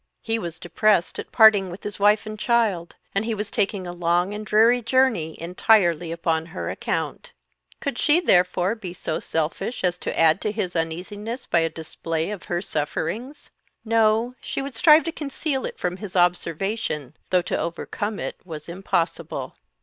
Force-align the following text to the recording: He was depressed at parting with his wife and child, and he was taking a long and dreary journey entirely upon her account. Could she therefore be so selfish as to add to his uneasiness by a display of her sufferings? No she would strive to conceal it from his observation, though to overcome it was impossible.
He 0.23 0.39
was 0.39 0.57
depressed 0.57 1.19
at 1.19 1.31
parting 1.31 1.69
with 1.69 1.83
his 1.83 1.99
wife 1.99 2.25
and 2.25 2.39
child, 2.39 2.95
and 3.13 3.23
he 3.23 3.35
was 3.35 3.51
taking 3.51 3.85
a 3.85 3.93
long 3.93 4.33
and 4.33 4.43
dreary 4.43 4.81
journey 4.81 5.39
entirely 5.39 6.11
upon 6.11 6.47
her 6.47 6.71
account. 6.71 7.31
Could 7.79 7.99
she 7.99 8.19
therefore 8.19 8.73
be 8.73 8.95
so 8.95 9.19
selfish 9.19 9.83
as 9.83 9.99
to 9.99 10.19
add 10.19 10.41
to 10.41 10.51
his 10.51 10.75
uneasiness 10.75 11.45
by 11.45 11.59
a 11.59 11.69
display 11.69 12.31
of 12.31 12.45
her 12.45 12.63
sufferings? 12.63 13.51
No 13.85 14.33
she 14.41 14.59
would 14.63 14.73
strive 14.73 15.03
to 15.03 15.11
conceal 15.11 15.67
it 15.67 15.77
from 15.77 15.97
his 15.97 16.15
observation, 16.15 17.15
though 17.29 17.43
to 17.43 17.59
overcome 17.59 18.17
it 18.19 18.37
was 18.43 18.67
impossible. 18.67 19.55